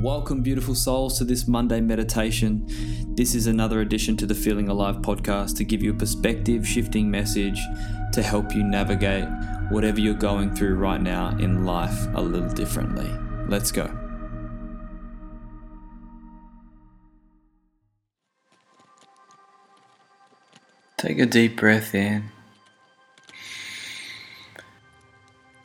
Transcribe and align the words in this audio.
Welcome, 0.00 0.40
beautiful 0.40 0.74
souls, 0.74 1.18
to 1.18 1.24
this 1.24 1.46
Monday 1.46 1.82
meditation. 1.82 2.64
This 3.16 3.34
is 3.34 3.46
another 3.46 3.82
addition 3.82 4.16
to 4.16 4.24
the 4.24 4.34
Feeling 4.34 4.70
Alive 4.70 4.96
podcast 5.02 5.58
to 5.58 5.64
give 5.64 5.82
you 5.82 5.90
a 5.92 5.94
perspective 5.94 6.66
shifting 6.66 7.10
message 7.10 7.60
to 8.14 8.22
help 8.22 8.54
you 8.54 8.64
navigate 8.64 9.28
whatever 9.68 10.00
you're 10.00 10.14
going 10.14 10.54
through 10.54 10.76
right 10.76 11.02
now 11.02 11.36
in 11.36 11.66
life 11.66 12.06
a 12.14 12.22
little 12.22 12.48
differently. 12.48 13.10
Let's 13.46 13.70
go. 13.70 13.94
Take 20.96 21.18
a 21.18 21.26
deep 21.26 21.58
breath 21.58 21.94
in. 21.94 22.24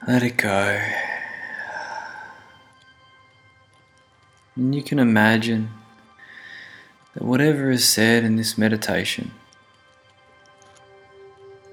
Let 0.06 0.24
it 0.24 0.36
go. 0.36 1.05
And 4.56 4.74
you 4.74 4.82
can 4.82 5.00
imagine 5.00 5.70
that 7.14 7.24
whatever 7.24 7.70
is 7.70 7.88
said 7.88 8.24
in 8.24 8.38
this 8.38 8.58
meditation 8.58 9.32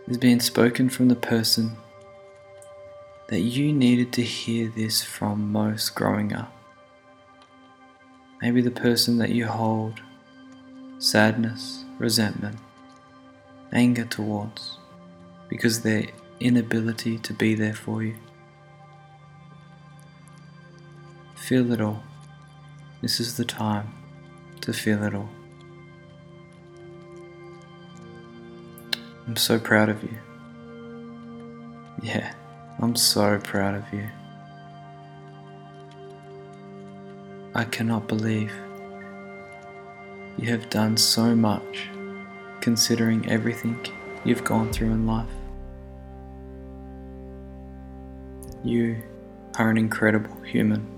is 0.09 0.19
being 0.19 0.41
spoken 0.41 0.89
from 0.89 1.09
the 1.09 1.15
person 1.15 1.77
that 3.29 3.41
you 3.41 3.73
needed 3.73 4.13
to 4.13 4.23
hear 4.23 4.69
this 4.69 5.03
from 5.03 5.53
most 5.53 5.95
growing 5.95 6.33
up. 6.33 6.53
Maybe 8.41 8.61
the 8.61 8.73
person 8.73 9.19
that 9.19 9.31
you 9.31 9.47
hold 9.47 10.01
sadness, 10.99 11.85
resentment, 11.99 12.59
anger 13.73 14.05
towards 14.05 14.79
because 15.49 15.83
their 15.83 16.07
inability 16.41 17.19
to 17.19 17.33
be 17.33 17.55
there 17.55 17.75
for 17.75 18.03
you. 18.03 18.17
Feel 21.37 21.73
it 21.73 21.81
all. 21.81 22.03
This 23.03 23.19
is 23.19 23.37
the 23.37 23.45
time 23.45 23.93
to 24.61 24.73
feel 24.73 25.03
it 25.03 25.13
all. 25.13 25.29
I'm 29.27 29.35
so 29.35 29.59
proud 29.59 29.89
of 29.89 30.01
you. 30.05 30.17
Yeah, 32.01 32.33
I'm 32.79 32.95
so 32.95 33.41
proud 33.41 33.75
of 33.75 33.93
you. 33.93 34.09
I 37.57 37.65
cannot 37.65 38.07
believe 38.07 38.53
you 40.39 40.49
have 40.51 40.71
done 40.71 40.97
so 40.97 41.35
much 41.35 41.89
considering 42.61 43.29
everything 43.29 43.85
you've 44.25 44.45
gone 44.45 44.73
through 44.73 44.93
in 44.93 45.09
life. 45.09 45.27
You 48.63 49.03
are 49.59 49.71
an 49.71 49.77
incredible 49.77 50.41
human 50.43 50.92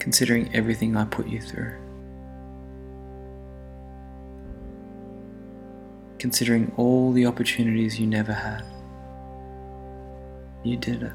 considering 0.00 0.52
everything 0.54 0.96
I 0.96 1.04
put 1.04 1.28
you 1.28 1.40
through. 1.40 1.74
Considering 6.18 6.72
all 6.76 7.12
the 7.12 7.26
opportunities 7.26 8.00
you 8.00 8.06
never 8.06 8.32
had. 8.32 8.64
You 10.64 10.76
did 10.76 11.02
it. 11.02 11.12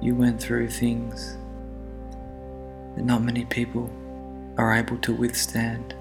You 0.00 0.14
went 0.14 0.40
through 0.40 0.70
things 0.70 1.36
that 2.96 3.04
not 3.04 3.22
many 3.22 3.44
people 3.44 3.90
are 4.56 4.74
able 4.74 4.96
to 4.98 5.12
withstand 5.12 5.94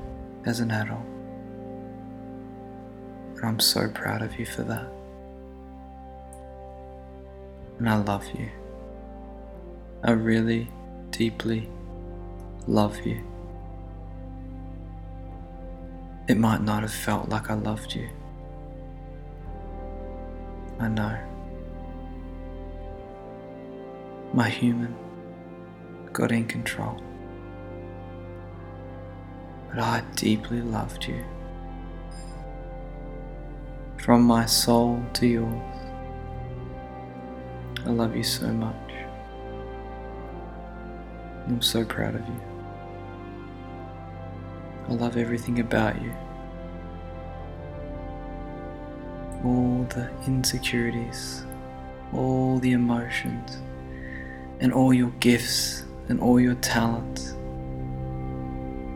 as 0.45 0.61
an 0.61 0.71
adult. 0.71 1.05
And 3.35 3.45
I'm 3.45 3.59
so 3.59 3.89
proud 3.89 4.21
of 4.21 4.39
you 4.39 4.45
for 4.45 4.63
that. 4.63 4.87
And 7.79 7.89
I 7.89 7.97
love 7.97 8.25
you. 8.33 8.49
I 10.03 10.11
really 10.11 10.69
deeply 11.09 11.69
love 12.67 12.99
you. 13.05 13.23
It 16.27 16.37
might 16.37 16.61
not 16.61 16.83
have 16.83 16.93
felt 16.93 17.29
like 17.29 17.49
I 17.49 17.55
loved 17.55 17.95
you. 17.95 18.09
I 20.79 20.87
know. 20.87 21.17
My 24.33 24.47
human 24.47 24.95
got 26.13 26.31
in 26.31 26.45
control. 26.45 27.01
But 29.69 29.79
I 29.79 30.03
deeply 30.15 30.61
loved 30.61 31.05
you. 31.05 31.23
From 33.97 34.21
my 34.23 34.45
soul 34.45 35.03
to 35.13 35.27
yours. 35.27 35.77
I 37.85 37.89
love 37.89 38.15
you 38.15 38.23
so 38.23 38.47
much. 38.47 38.75
I'm 41.47 41.61
so 41.61 41.85
proud 41.85 42.15
of 42.15 42.27
you. 42.27 42.41
I 44.89 44.93
love 44.93 45.15
everything 45.15 45.59
about 45.59 46.01
you. 46.01 46.13
All 49.45 49.85
the 49.89 50.09
insecurities, 50.25 51.45
all 52.13 52.59
the 52.59 52.73
emotions, 52.73 53.61
and 54.59 54.73
all 54.73 54.93
your 54.93 55.11
gifts 55.21 55.85
and 56.09 56.19
all 56.19 56.39
your 56.39 56.55
talents. 56.55 57.31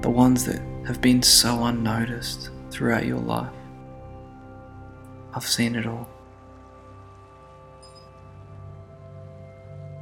The 0.02 0.10
ones 0.10 0.46
that 0.46 0.62
have 0.88 1.00
been 1.00 1.22
so 1.22 1.64
unnoticed 1.66 2.50
throughout 2.70 3.06
your 3.06 3.20
life. 3.20 3.54
I've 5.34 5.46
seen 5.46 5.76
it 5.76 5.86
all. 5.86 6.10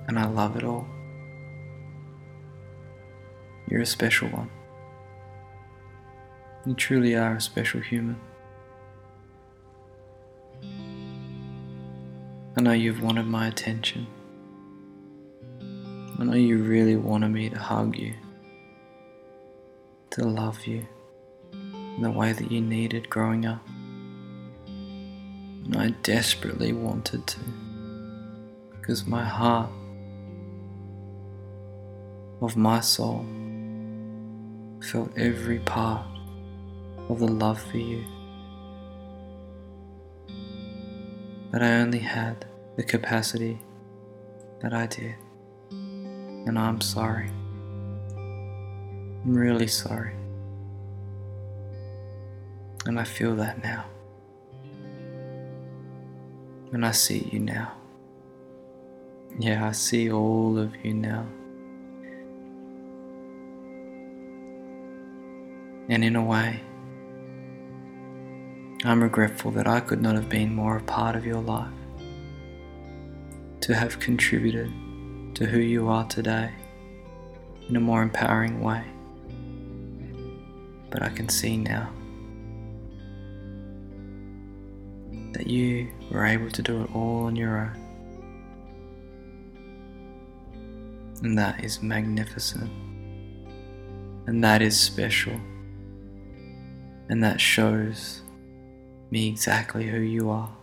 And 0.08 0.18
I 0.18 0.26
love 0.26 0.56
it 0.56 0.64
all. 0.64 0.88
You're 3.70 3.82
a 3.82 3.86
special 3.86 4.30
one. 4.30 4.50
You 6.66 6.74
truly 6.74 7.16
are 7.16 7.36
a 7.36 7.42
special 7.42 7.80
human. 7.80 8.20
I 12.58 12.62
know 12.62 12.72
you've 12.72 13.04
wanted 13.04 13.28
my 13.28 13.48
attention. 13.48 14.08
I 16.20 16.24
know 16.24 16.34
you 16.34 16.58
really 16.58 16.96
wanted 16.96 17.30
me 17.30 17.48
to 17.50 17.60
hug 17.60 17.96
you, 17.96 18.16
to 20.10 20.26
love 20.26 20.66
you 20.66 20.88
in 21.54 22.02
the 22.02 22.12
way 22.12 22.34
that 22.34 22.52
you 22.52 22.62
needed 22.62 23.08
growing 23.10 23.46
up. 23.46 23.66
And 24.66 25.76
I 25.78 25.90
desperately 26.02 26.74
wanted 26.74 27.28
to, 27.28 27.40
because 28.72 29.06
my 29.06 29.24
heart 29.24 29.70
of 32.42 32.58
my 32.58 32.80
soul 32.80 33.26
felt 34.82 35.12
every 35.18 35.60
part 35.60 36.06
of 37.10 37.20
the 37.20 37.28
love 37.28 37.62
for 37.62 37.78
you. 37.78 38.04
But 41.52 41.64
I 41.64 41.74
only 41.76 42.00
had 42.00 42.46
the 42.76 42.84
capacity 42.84 43.60
that 44.62 44.74
I 44.74 44.86
did. 44.88 45.16
And 45.72 46.58
I'm 46.58 46.82
sorry. 46.82 47.30
I'm 48.16 49.34
really 49.34 49.68
sorry. 49.68 50.14
And 52.86 53.00
I 53.00 53.04
feel 53.04 53.36
that 53.36 53.62
now. 53.64 53.86
And 56.72 56.86
I 56.86 56.92
see 56.92 57.28
you 57.32 57.40
now. 57.40 57.74
Yeah, 59.38 59.68
I 59.68 59.72
see 59.72 60.12
all 60.12 60.58
of 60.58 60.76
you 60.84 60.94
now. 60.94 61.26
And 65.90 66.04
in 66.04 66.16
a 66.16 66.24
way, 66.24 66.62
I'm 68.86 69.02
regretful 69.02 69.52
that 69.52 69.68
I 69.68 69.80
could 69.80 70.02
not 70.02 70.14
have 70.16 70.30
been 70.30 70.54
more 70.54 70.78
a 70.78 70.84
part 70.84 71.16
of 71.16 71.26
your 71.26 71.42
life, 71.42 71.74
to 73.62 73.74
have 73.76 74.00
contributed 74.00 74.72
to 75.36 75.46
who 75.48 75.60
you 75.60 75.90
are 75.90 76.06
today 76.06 76.52
in 77.68 77.76
a 77.76 77.80
more 77.80 78.04
empowering 78.04 78.62
way. 78.62 78.84
But 80.92 81.02
I 81.02 81.10
can 81.10 81.28
see 81.28 81.58
now 81.58 81.92
that 85.34 85.48
you 85.48 85.92
were 86.12 86.26
able 86.26 86.50
to 86.52 86.62
do 86.62 86.84
it 86.84 86.96
all 86.96 87.26
on 87.26 87.36
your 87.36 87.58
own. 87.58 87.76
And 91.24 91.38
that 91.38 91.64
is 91.64 91.82
magnificent. 91.82 92.70
And 94.28 94.44
that 94.44 94.62
is 94.62 94.80
special. 94.80 95.40
And 97.10 97.24
that 97.24 97.42
shows 97.42 98.22
me 99.10 99.28
exactly 99.28 99.88
who 99.88 100.00
you 100.00 100.30
are. 100.30 100.56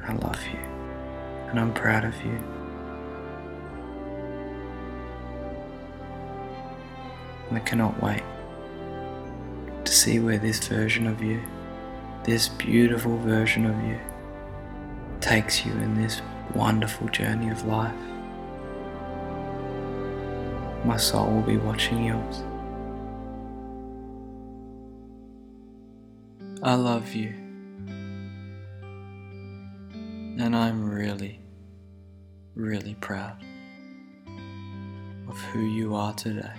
I 0.00 0.12
love 0.14 0.40
you. 0.46 0.60
And 1.50 1.58
I'm 1.58 1.74
proud 1.74 2.04
of 2.04 2.14
you. 2.24 2.38
And 7.48 7.56
I 7.56 7.60
cannot 7.60 8.00
wait 8.00 8.22
to 9.84 9.92
see 9.92 10.20
where 10.20 10.38
this 10.38 10.66
version 10.68 11.06
of 11.06 11.20
you, 11.20 11.42
this 12.22 12.48
beautiful 12.48 13.16
version 13.18 13.66
of 13.66 13.82
you, 13.84 13.98
takes 15.20 15.66
you 15.66 15.72
in 15.72 16.00
this 16.00 16.22
wonderful 16.54 17.08
journey 17.08 17.50
of 17.50 17.64
life. 17.66 17.94
My 20.84 20.96
soul 20.96 21.32
will 21.32 21.42
be 21.42 21.56
watching 21.56 22.04
yours. 22.04 22.42
I 26.60 26.74
love 26.74 27.14
you. 27.14 27.28
And 30.40 30.56
I'm 30.56 30.90
really, 30.90 31.40
really 32.56 32.94
proud 32.94 33.44
of 35.28 35.40
who 35.52 35.60
you 35.60 35.94
are 35.94 36.14
today. 36.14 36.50